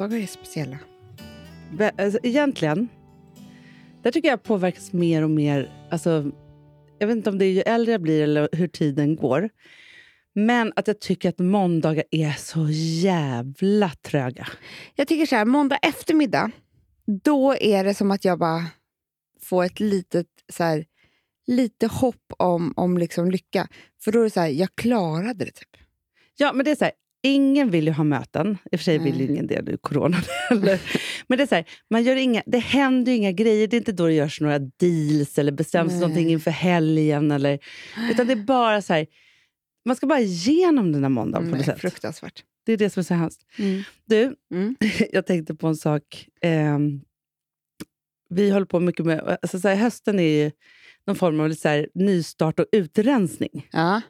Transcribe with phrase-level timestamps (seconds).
[0.00, 0.78] måndagar är speciella.
[1.78, 2.88] Be- Alltså, egentligen,
[4.02, 5.70] där tycker jag påverkas mer och mer.
[5.90, 6.30] Alltså,
[6.98, 9.50] jag vet inte om det är ju äldre jag blir eller hur tiden går.
[10.34, 12.68] Men att jag tycker att måndagar är så
[13.02, 14.46] jävla tröga.
[14.94, 16.50] Jag tycker så här, måndag eftermiddag,
[17.24, 18.64] då är det som att jag bara
[19.42, 20.84] får ett litet så här,
[21.46, 23.68] lite hopp om, om liksom lycka.
[24.04, 25.76] För då är det så här, jag klarade det typ.
[26.36, 28.58] Ja, men det är så här, ingen vill ju ha möten.
[28.72, 29.30] I och för sig vill Nej.
[29.30, 30.16] ingen det nu, corona.
[31.26, 33.68] Men det är så här, man gör inga, det händer ju inga grejer.
[33.68, 36.00] Det är inte då det görs några deals eller bestäms Nej.
[36.00, 37.30] någonting inför helgen.
[37.30, 37.58] Eller,
[38.10, 39.06] utan det är bara så här,
[39.84, 41.80] man ska bara igenom den här måndagen på något sätt.
[41.80, 42.44] fruktansvärt.
[42.66, 43.42] Det är det som är så hemskt.
[43.58, 43.82] Mm.
[44.04, 44.76] Du, Mm.
[45.12, 46.28] jag tänkte på en sak.
[46.42, 47.00] Ehm,
[48.28, 49.38] vi håller på mycket med...
[49.42, 50.50] Alltså så här, hösten är ju
[51.06, 53.68] någon form av lite så här, nystart och utrensning.
[53.72, 54.00] Ja.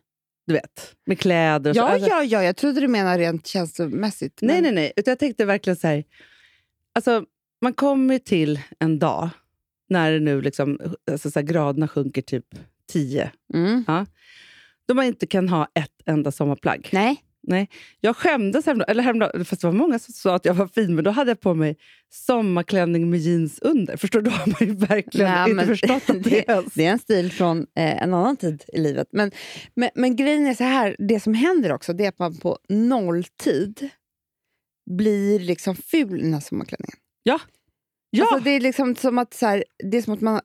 [0.51, 1.81] Du vet, med kläder och så.
[1.81, 4.39] Ja, Alltså, ja, ja, jag trodde du menade rent känslomässigt.
[4.43, 4.93] Nej, men- nej, nej.
[4.97, 6.05] Utan jag tänkte verkligen så här...
[6.95, 7.25] Alltså,
[7.63, 9.29] man kommer till en dag
[9.89, 10.79] när det nu liksom,
[11.11, 12.47] alltså så graderna sjunker typ
[12.93, 13.31] 10.
[13.55, 13.85] Mm.
[14.89, 16.89] Då man inte kan ha ett enda sommarplagg.
[16.93, 17.23] Nej.
[18.01, 20.95] Jag skämdes häromdagen, eller häromdagen, fast det var många som sa att jag var fin,
[20.95, 21.77] men då hade jag på mig
[22.13, 23.97] sommarklänning med jeans under.
[23.97, 24.31] Förstår du?
[24.31, 26.75] Då har man ju verkligen Nej, inte förstått det, det- är ens...
[26.75, 29.09] Det är en stil från eh, en annan tid i livet.
[29.13, 29.31] Men,
[29.75, 32.59] men, men grejen är så här, det som händer också det är att man på
[32.69, 33.89] nolltid
[34.91, 36.97] blir liksom ful i den här sommarklänningen.
[37.23, 37.41] Ja!
[38.21, 40.41] Alltså, det är liksom som att, så här, det är som att man...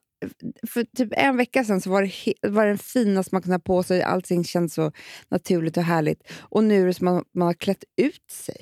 [0.68, 3.60] För typ en vecka sedan så var det, var det den finaste man kunde ha
[3.60, 4.02] på sig.
[4.04, 4.92] Allting känns så
[5.30, 6.32] naturligt och härligt.
[6.42, 8.56] Och nu är det som att man har klätt ut sig.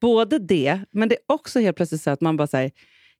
[0.00, 2.70] Både det, men det är också helt plötsligt så att man bara säger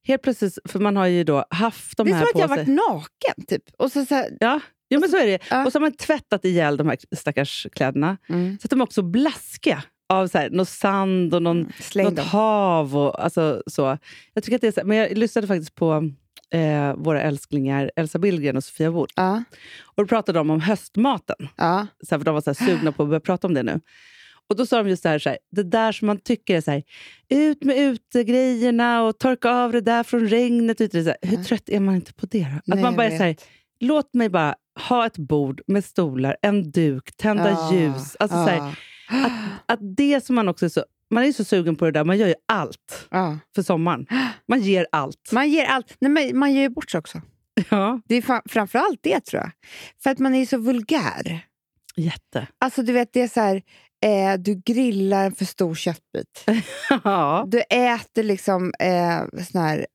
[0.06, 2.40] Helt plötsligt, för man har ju då haft de det är här som att på
[2.40, 2.64] jag har sig.
[2.64, 3.44] varit naken.
[3.46, 3.62] Typ.
[3.78, 5.38] Och så, så här, Ja, ja men så är det.
[5.50, 5.66] Ja.
[5.66, 8.16] Och så har man tvättat ihjäl de här stackars kläderna.
[8.28, 12.04] mm, Så att de är också blaskiga av så här, någon sand och någon, släng
[12.06, 12.26] något dem.
[12.26, 12.96] hav.
[12.96, 13.98] Och, alltså, så.
[14.34, 16.10] Jag tycker att det är så, men jag lyssnade faktiskt på
[16.54, 19.10] eh, våra älsklingar Elsa Billgren och Sofia Wood.
[19.16, 19.42] Ja,
[19.82, 21.48] Och då pratade de om höstmaten.
[21.56, 21.86] ja.
[22.00, 23.80] Så för de var så sugna på att börja prata om det nu.
[24.48, 26.60] Och Då sa de just det här, så här, det där som man tycker är
[26.60, 26.82] så här,
[27.28, 30.80] ut med utegrejerna och torka av det där från regnet.
[30.80, 32.38] Och det, så här, hur trött är man inte på det?
[32.40, 32.56] Då?
[32.56, 33.34] Att Nej, man bara så
[33.80, 34.54] låt mig bara
[34.88, 38.16] ha ett bord med stolar, en duk, tända ljus.
[38.18, 38.72] Alltså, så ja.
[39.66, 42.04] att det som man också är så, man är ju så sugen på det där,
[42.04, 43.38] man gör ju allt Ja.
[43.54, 44.06] för sommaren.
[44.48, 45.32] Man ger allt.
[45.32, 45.96] Man ger allt.
[46.00, 47.20] Nej, men man ger ju bort sig också.
[47.70, 49.50] Ja, Det är fa- framförallt det, tror jag.
[50.02, 51.46] För att man är så vulgär.
[51.96, 52.46] jätte.
[52.58, 53.62] Alltså, du vet, det är så här...
[54.04, 56.44] Eh, du grillar en för stor köttbit.
[57.04, 57.44] ja.
[57.48, 59.86] Du äter liksom eh, sån här...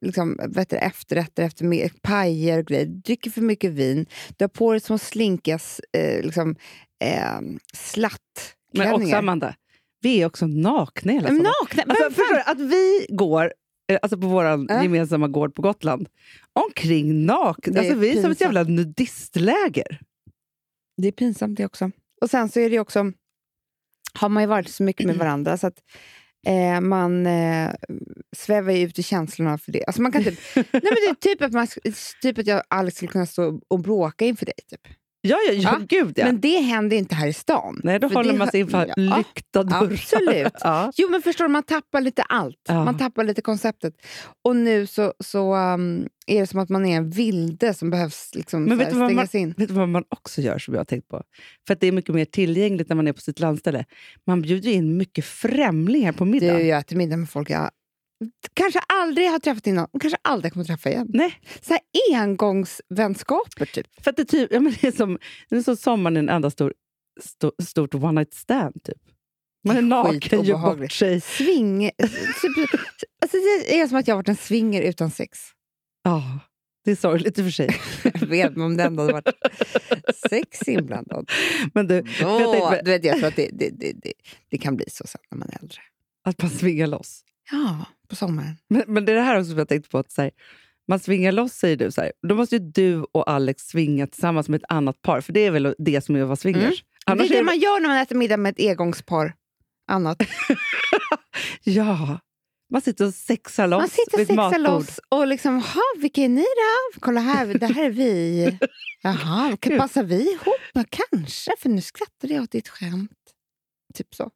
[0.00, 2.86] Liksom, vet du, efterrätter efter pajer och grejer.
[2.86, 4.06] Du dricker för mycket vin.
[4.36, 5.58] Du har på dig små slinkiga
[5.98, 6.56] eh, liksom,
[7.04, 8.94] eh, Men slattklänningar.
[9.04, 9.54] också Amanda,
[10.04, 11.52] vi är också nakna hela sommaren.
[11.62, 11.82] Nakna!
[11.88, 12.40] Alltså, förstår du?
[12.40, 13.52] Att vi går
[13.92, 14.82] eh, alltså på vår Ja.
[14.82, 16.08] gemensamma gård på Gotland
[16.52, 17.80] omkring nakna.
[17.80, 20.00] Alltså, vi är som ett jävla nudistläger.
[20.96, 21.90] Det är pinsamt det också.
[22.20, 23.12] Och sen så är det också,
[24.14, 25.78] har man ju varit så mycket med varandra så att
[26.46, 27.70] eh, man eh,
[28.36, 29.84] svävar ju ut i känslorna för det.
[29.84, 31.66] Alltså man kan typ, nej men det är typ att, man,
[32.22, 34.54] typ att jag och Alex skulle kunna stå och bråka inför dig.
[34.70, 34.80] Typ.
[35.26, 36.24] Ja, ja, ja, gud ja.
[36.26, 37.80] Men det händer inte här i stan.
[37.84, 39.92] Nej, då För håller man sig inför Ja, lyckta dörrar.
[39.92, 40.52] absolut.
[40.60, 40.92] ja.
[40.96, 42.56] Jo, men förstår du, man tappar lite allt.
[42.68, 42.84] Ja.
[42.84, 43.94] Man tappar lite konceptet.
[44.44, 48.30] Och nu så, så um, är det som att man är en vilde som behövs
[48.34, 49.54] liksom, Men vet här, vad man- stängas in.
[49.56, 51.22] Vet du vad man också gör som jag har tänkt på?
[51.66, 53.84] För att det är mycket mer tillgängligt när man är på sitt landställe.
[54.26, 56.56] Man bjuder ju in mycket främlingar på middag.
[56.56, 57.70] Du, jag äter middag med folk jag
[58.54, 61.06] kanske aldrig har träffat innan kanske aldrig kommer träffa igen.
[61.10, 61.80] Nej, Så här
[62.20, 64.04] engångsvänskaper, typ.
[64.04, 65.18] för att det, typ, ja, men det är som,
[65.48, 66.74] det är som sommaren en enda stor,
[67.20, 68.82] stor, stort one night stand.
[68.84, 68.98] Typ.
[69.66, 71.20] Man är naken, gör bort sig.
[71.20, 71.90] Sving...
[71.90, 72.80] typ,
[73.22, 75.38] alltså det är som att jag har varit en swinger utan sex.
[76.02, 76.38] Ja,
[76.84, 77.76] det är sorgligt i och för sig.
[78.20, 79.28] Jag vet, men om det ändå hade varit
[80.30, 81.24] sex inblandat.
[81.74, 84.12] Men du, Då, jag tänkte, du vet, jag tror att det, det, det, det,
[84.50, 85.80] det kan bli så sen när man är äldre.
[86.24, 87.20] att man svingar loss.
[87.50, 88.56] Ja, på sommaren.
[88.68, 89.98] Men, men det är det här också som jag tänkte på.
[89.98, 90.30] Att, så här,
[90.88, 91.90] man svingar loss, säger du.
[91.90, 95.20] Så här, då måste ju du och Alex svinga tillsammans med ett annat par.
[95.20, 96.62] För det är väl det som är att vara swingers.
[96.62, 96.74] Mm.
[97.06, 99.34] Annars det är det man gör när man äter middag med ett engångspar.
[99.88, 100.22] Annat.
[101.64, 102.18] Ja,
[102.72, 106.28] man sitter och sexar loss Man sitter och sexar loss och liksom, ha, vilka är
[106.28, 107.00] ni då?
[107.00, 108.58] Kolla här, det här är vi.
[109.02, 110.88] Jaha, passar vi ihop?
[110.90, 113.10] Kanske, för nu skrattade jag åt ditt skämt.
[113.94, 114.30] Typ så.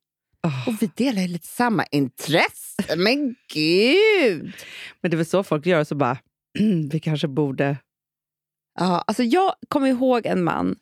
[0.47, 2.97] Åh, Och vi delar ju lite samma intresse.
[2.97, 4.53] Men gud!
[5.01, 6.19] Men det är väl så folk gör, så bara,
[6.91, 7.77] vi kanske borde...
[8.81, 10.77] Ja, alltså jag kommer ihåg en man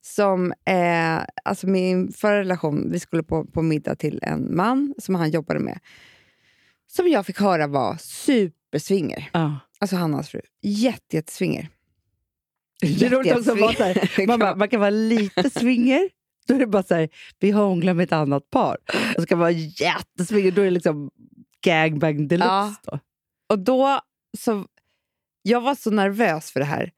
[0.00, 5.14] som, eh, alltså min förra relation, vi skulle på, på middag till en man som
[5.14, 5.78] han jobbade med.
[6.86, 9.30] som jag fick höra var supersvinger.
[9.32, 9.58] Ja.
[9.78, 10.40] Alltså Hannas fru.
[10.62, 11.68] Jätte, jättesvinger.
[12.80, 16.08] Det är roligt också att man, man kan vara lite swinger,
[16.46, 17.08] då är det bara så här,
[17.40, 18.76] vi hånglar med ett annat par.
[19.18, 21.10] Och man vara jätteswinger, då är det liksom
[21.64, 22.48] gangbang deluxe.
[22.48, 22.74] Ja.
[22.84, 22.98] Då.
[23.48, 24.00] Och då
[24.38, 24.66] så...
[25.42, 26.92] Jag var så nervös för det här.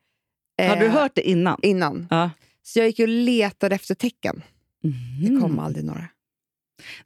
[0.63, 1.59] Har du eh, hört det innan?
[1.63, 2.07] Innan.
[2.11, 2.31] Ja.
[2.63, 4.43] Så jag gick och letade efter tecken.
[5.23, 5.59] Det kom Mm.
[5.59, 6.09] aldrig några.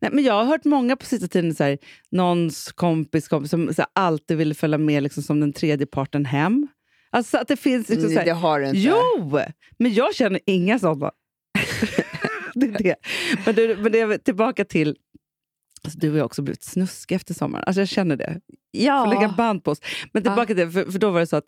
[0.01, 1.79] Nej, men jag har hört många på sista tiden, så här,
[2.11, 6.25] någons kompis, kompis som så här, alltid ville följa med liksom, som den tredje parten
[6.25, 6.69] hem.
[7.11, 7.89] Alltså att det finns...
[7.89, 8.79] Liksom, så Nej, här, det har du inte.
[8.81, 9.41] Jo!
[9.79, 11.11] Men jag känner inga sådana.
[12.55, 12.97] det är det.
[13.47, 14.97] Men, du, men det är tillbaka till...
[15.85, 17.65] Alltså, du har också blivit snuskig efter sommaren.
[17.67, 18.41] Alltså, jag känner det.
[18.71, 19.05] Ja.
[19.05, 19.81] får lägga band på oss.
[20.13, 21.47] Men tillbaka till det, för, för då var det så att,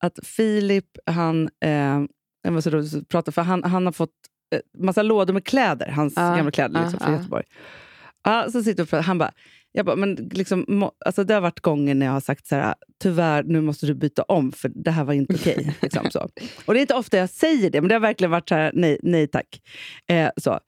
[0.00, 2.00] att Filip, han, eh,
[2.42, 4.10] jag att prata, för han, han har fått
[4.54, 7.18] eh, massa lådor med kläder, hans Ja, gamla kläder liksom, ja, från ja.
[7.18, 7.44] Göteborg.
[8.24, 9.32] Ja, så sitter vi och pratar, han bara,
[9.72, 12.74] jag bara, men liksom, alltså det har varit gånger när jag har sagt så här,
[13.02, 15.76] tyvärr nu måste du byta om för det här var inte okej.
[15.82, 16.28] liksom, så.
[16.64, 18.70] Och det är inte ofta jag säger det, men det har verkligen varit så här,
[18.74, 19.62] nej, nej tack.
[20.06, 20.60] Eh, så.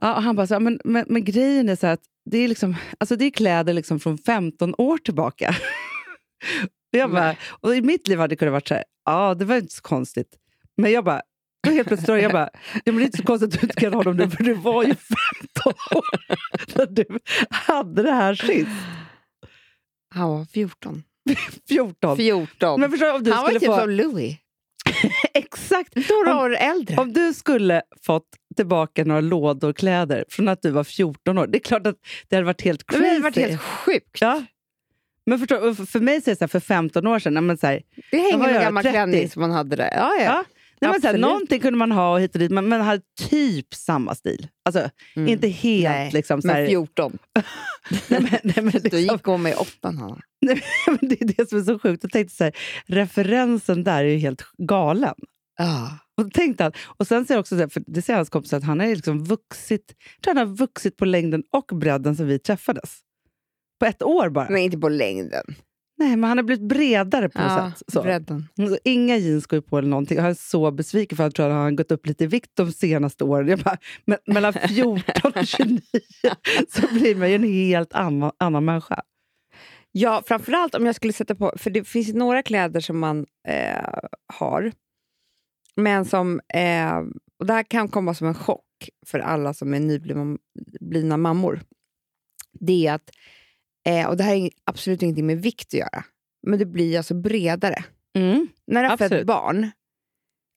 [0.00, 2.00] Ja, och han bara, så här, men, men, men grejen är så att
[2.30, 5.48] det är, liksom, alltså det är kläder liksom från 15 år tillbaka.
[6.92, 9.44] och, jag bara, och I mitt liv hade det kunnat vara så här, ja det
[9.44, 10.36] var inte så konstigt.
[10.76, 11.22] Men jag bara,
[11.64, 12.50] då helt plötsligt jag bara,
[12.84, 14.82] det är inte så konstigt att du inte kan ha dem nu, för det var
[14.82, 16.04] ju 15 år
[16.78, 17.18] när du
[17.50, 18.68] hade det här sist.
[20.14, 21.02] Han var 14.
[21.68, 22.16] 14.
[22.16, 22.80] 14.
[22.80, 23.78] Men förstår du, om du han var typ få...
[23.80, 24.36] som Louis.
[25.34, 25.96] Exakt!
[26.10, 26.96] Några år äldre.
[26.96, 31.58] Om du skulle fått tillbaka några lådor kläder från att du var 14 år, det
[31.58, 31.96] är klart att
[32.28, 33.02] det hade varit helt crazy.
[33.02, 34.20] det hade varit helt sjukt.
[34.20, 34.42] Ja.
[35.26, 37.58] Men förstår, och för- mig så är det så här, för 15 år sedan, men
[37.58, 38.92] så här, Det hänger en gammal 30?
[38.92, 39.90] klänning som man hade där.
[39.92, 40.24] Ja, ja.
[40.24, 40.44] Ja,
[40.84, 43.02] nej, men så här, någonting kunde man ha och hit och dit, men man hade
[43.30, 44.48] typ samma stil.
[44.64, 45.28] Alltså, Mm.
[45.28, 47.18] inte helt Nej, liksom så här, Men 14.
[48.08, 50.18] nej, men, nej, men, Då liksom, gick hon med åttan, Hanna.
[50.40, 52.02] nej, men det är det som är så sjukt.
[52.02, 52.52] Jag tänkte så här,
[52.86, 55.14] referensen där är ju helt galen.
[55.58, 55.98] Ja.
[56.16, 58.80] Och, tänkte han, och sen säger jag också, för det säger hans kompis, att han
[58.80, 59.94] har liksom vuxit,
[60.24, 62.98] tror han har vuxit på längden och bredden sen vi träffades.
[63.80, 64.50] På ett år bara.
[64.50, 65.44] Men inte på längden.
[66.04, 67.82] Nej, men han har blivit bredare på något sätt.
[67.92, 68.02] Så.
[68.02, 68.48] bredden.
[68.56, 70.18] Så Inga jeans går på eller någonting.
[70.18, 72.26] Jag är så besviken för att jag tror att han har gått upp lite i
[72.26, 73.48] vikt de senaste åren.
[73.48, 75.80] Jag bara, men, mellan 14 och 29
[76.68, 79.02] så blir man ju en helt annan, annan människa.
[79.92, 81.52] Ja, framförallt om jag skulle sätta på...
[81.56, 83.98] För det finns några kläder som man eh,
[84.34, 84.72] har,
[85.76, 86.40] men som...
[86.54, 86.98] Eh,
[87.38, 90.38] och det här kan komma som en chock för alla som är nyblivna
[90.80, 91.60] blivna mammor.
[92.60, 93.10] Det är att...
[93.88, 96.04] Eh, och det här ing- absolut ingenting med vikt att göra,
[96.46, 97.84] men det blir alltså bredare.
[98.66, 99.70] När du har fött barn,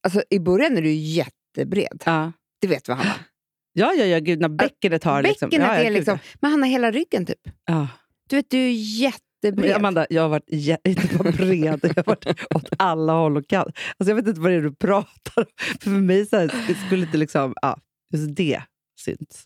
[0.05, 2.03] alltså i början är du jättebred.
[2.05, 2.31] Ja.
[2.61, 3.13] Det vet vi Hanna.
[3.73, 5.23] Ja, ja, ja, gud, när bäckenet har...
[5.23, 6.19] liksom, Bäckenet ja, ja, är liksom...
[6.41, 7.39] Men han har hela ryggen typ.
[7.65, 7.87] Ja.
[8.29, 9.75] Du vet, du är Men jättebred.
[9.75, 10.49] Amanda, jag har varit
[10.83, 12.25] inte bara bred, jag har varit
[12.55, 13.73] åt alla håll och kanter.
[13.97, 15.45] Alltså, jag vet inte vad det är du pratar om.
[15.57, 17.53] För, för mig så här, det skulle inte liksom...
[17.61, 17.79] Ja,
[18.13, 18.61] just det
[18.99, 19.45] syns.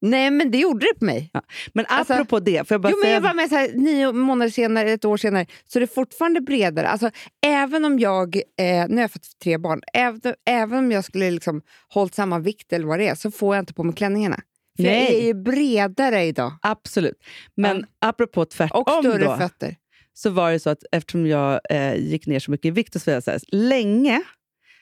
[0.00, 1.30] Nej, men det gjorde det på mig.
[1.72, 4.12] Men Alltså- apropå det, får jag bara Jo, men jag var med så här, nio
[4.12, 6.88] månader senare, ett år senare, så det är fortfarande bredare.
[6.88, 7.10] Alltså,
[7.46, 8.42] även om jag, eh,
[8.88, 12.72] nu har jag fått tre barn, även, även om jag skulle liksom hållit samma vikt
[12.72, 14.40] eller vad det är, så får jag inte på mig klänningarna.
[14.76, 15.20] För jag Nej.
[15.22, 16.52] är ju bredare idag.
[16.62, 17.24] Absolut.
[17.54, 19.76] Men apropå tvärtom Och större då, fötter.
[20.14, 23.02] så var det så att eftersom jag eh, gick ner så mycket i vikt och
[23.02, 24.22] så så här, länge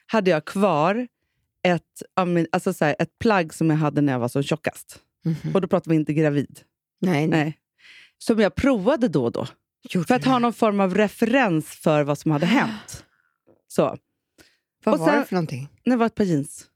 [0.06, 1.06] hade jag kvar
[1.64, 2.02] ett,
[2.52, 5.00] alltså så här, ett plagg som jag hade när jag var som tjockast.
[5.54, 6.60] Och då pratar vi inte gravid.
[7.00, 7.44] Nej, nej.
[7.44, 7.58] Nej.
[8.18, 9.46] Som jag provade då och då.
[9.90, 10.42] Gjorde För att du ha det?
[10.42, 13.04] någon form av referens för vad som hade hänt.
[13.68, 13.96] Så.
[14.84, 15.68] Vad och var sen- det för någonting?
[15.84, 16.66] Det var ett par jeans.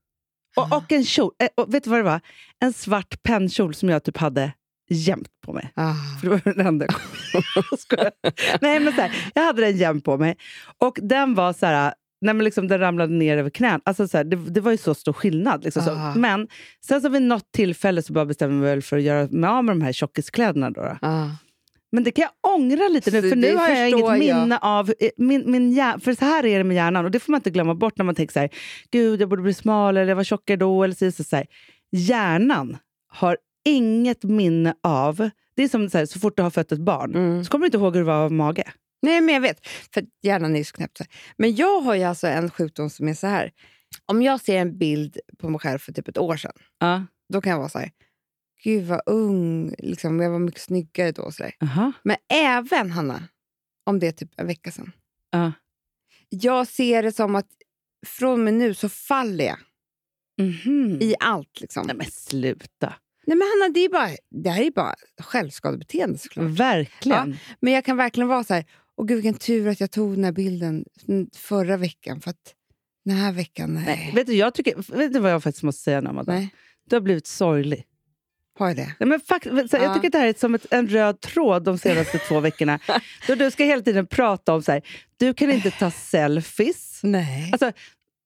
[0.56, 0.76] Och, Ah.
[0.76, 1.32] och en kjol.
[1.42, 2.20] Eh, Och vet du vad det var?
[2.60, 4.52] En svart pennkjol som jag typ hade
[4.90, 5.72] jämt på mig.
[5.74, 5.94] Ah.
[6.20, 6.86] För det var den enda
[7.90, 8.10] jag.
[8.60, 10.36] Nej, men så här, Jag hade den jämt på mig.
[10.78, 11.94] Och den var så här...
[12.20, 13.80] Nej, men liksom, den ramlade ner över knän.
[13.84, 15.64] Alltså, så här, det, det var ju så stor skillnad.
[15.64, 15.90] Liksom, så.
[15.90, 16.14] Ah.
[16.14, 16.48] Men
[16.86, 19.64] sen så vid något tillfälle så bara bestämde mig väl för att göra mig av
[19.64, 20.70] med de här tjockiskläderna.
[20.70, 20.96] Då, då.
[21.02, 21.28] Ah.
[21.92, 24.18] Men det kan jag ångra lite nu, Så för nu har jag inget jag.
[24.18, 24.90] minne av...
[25.00, 27.38] eh, Min, min hjär, för så här är det med hjärnan, och det får man
[27.38, 28.50] inte glömma bort när man tänker så här,
[28.90, 30.84] gud jag borde bli smal eller jag var tjockare då.
[30.84, 31.46] Eller så, så, så här.
[31.92, 32.76] Hjärnan
[33.08, 35.30] har inget minne av...
[35.56, 37.44] Det är som så, här, så fort du har fött ett barn, Mm.
[37.44, 38.64] så kommer du inte ihåg hur det var av mage.
[39.02, 39.66] Nej, men jag vet.
[39.94, 41.00] För hjärnan är ju så knäppt.
[41.36, 43.52] Men jag har ju alltså en sjukdom som är så här.
[44.06, 47.06] Om jag ser en bild på mig själv för typ ett år sedan, Ja.
[47.32, 47.90] då kan jag vara så här.
[48.64, 51.32] Gud vad ung, liksom, jag var mycket snyggare då.
[51.32, 51.52] Så där.
[51.62, 51.92] Aha.
[52.02, 53.22] Men även, Hanna,
[53.86, 54.92] om det är typ en vecka sedan.
[55.30, 55.52] Ja.
[56.28, 57.46] Jag ser det som att
[58.06, 59.58] från och med nu så faller jag
[60.40, 60.98] Mhm.
[61.00, 61.60] i allt.
[61.60, 61.86] Liksom.
[61.86, 62.94] Nej men sluta.
[63.26, 66.46] Nej, men Hanna, det, är bara, det här är bara självskadebeteende såklart.
[66.46, 67.36] Verkligen.
[67.60, 68.64] Men jag kan verkligen vara så här,
[68.98, 70.84] åh gud vilken tur att jag tog den här bilden
[71.36, 72.20] förra veckan.
[72.20, 72.54] För att
[73.04, 73.84] den här veckan, nej.
[73.86, 76.32] Nej, vet, du, jag tycker, vet du vad jag faktiskt måste säga, Amanda?
[76.32, 76.54] nej.
[76.90, 77.84] Du har blivit sorglig.
[78.58, 78.94] Har jag det?
[79.00, 79.82] Nej, men fakt, så Ja.
[79.82, 82.78] Jag tycker att det här är som ett, en röd tråd de senaste två veckorna.
[83.26, 84.82] Då du ska hela tiden prata om så här,
[85.16, 87.00] du kan inte ta selfies.
[87.02, 87.48] Nej.
[87.52, 87.72] Alltså,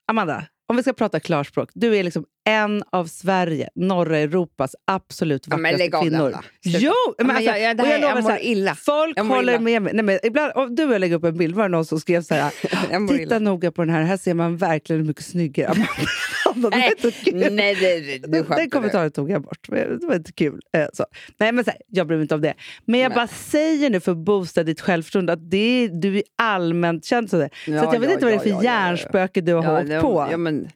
[0.07, 1.71] Amanda, om vi ska prata klarspråk.
[1.75, 6.37] Du är liksom en av Sverige, norra Europas absolut men vackraste kvinnor.
[6.62, 6.93] Jo!
[7.09, 8.75] Ja, Men men alltså, jag- jag- det och här- lovar jag mår illa.
[8.75, 9.61] Folk mår håller illa.
[9.62, 9.93] med mig.
[9.95, 12.00] Nej, men ibland, om du och jag lägger upp en bild, var det någon som
[12.00, 12.50] skrev så här,
[13.09, 13.38] titta illa.
[13.38, 15.75] noga på den här, här ser man verkligen hur mycket snyggare.
[16.54, 17.54] Amanda, det var Nej, inte kul.
[17.54, 19.68] nej, det, det, du Den, kommentaren tog jag bort.
[19.68, 20.61] men Det var inte kul.
[20.76, 21.04] Eh, Så.
[21.38, 22.54] Nej, men så här, jag bryr mig inte om det.
[22.87, 23.16] Men jag Nej.
[23.16, 27.30] bara säger nu för att boosta ditt självförtroende att det är, du är allmänt känd
[27.30, 27.37] så.
[27.38, 27.50] där.
[27.64, 29.64] så Ja, att jag vet ja, inte vad det är för ja, hjärnspöke du har
[29.64, 30.37] Ja, hållit det- på.
[30.37, 30.68] Men,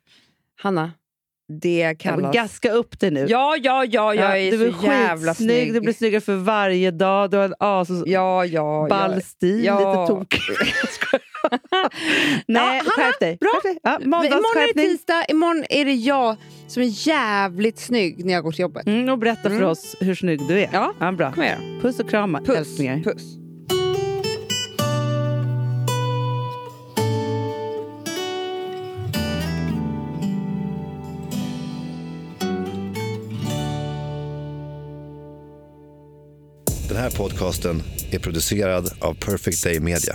[0.63, 0.91] Hanna,
[1.63, 2.35] det Ja, kallas...
[2.35, 3.27] Gaska upp dig nu.
[3.29, 5.73] Ja, ja, ja, jag är du är så jävla snygg.
[5.75, 7.31] du blir snyggare för varje dag.
[7.31, 9.21] Du har en as Ja, ja, ball ja.
[9.21, 9.79] stil, Ja.
[9.79, 10.41] lite tokig.
[12.47, 13.39] Nej, Hanna, skärp dig.
[13.41, 13.51] bra.
[13.55, 13.79] Skärp dig.
[13.83, 14.25] Ja, Imorgon
[14.63, 16.37] är det tisdag, imorgon är det jag
[16.69, 18.87] som är jävligt snygg när jag går till jobbet.
[18.87, 19.69] Mm, och berätta för Mm.
[19.69, 20.71] oss hur snygg du är.
[21.01, 21.13] Ja.
[21.13, 21.33] bra.
[21.33, 21.79] Kom igen.
[21.83, 22.57] Puss och kram, Puss.
[22.57, 23.01] älsklingar.
[23.03, 23.23] Puss.
[36.89, 40.15] Den här podcasten är producerad av Perfect Day Media.